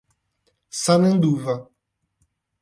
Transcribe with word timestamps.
Sananduva 0.81 1.55